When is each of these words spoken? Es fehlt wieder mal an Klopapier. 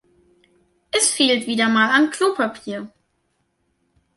Es 0.91 1.11
fehlt 1.11 1.45
wieder 1.45 1.69
mal 1.69 1.91
an 1.95 2.09
Klopapier. 2.09 2.91